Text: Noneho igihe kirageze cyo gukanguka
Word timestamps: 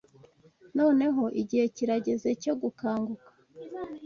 Noneho 0.77 1.23
igihe 1.41 1.65
kirageze 1.75 2.29
cyo 2.43 2.53
gukanguka 2.61 3.29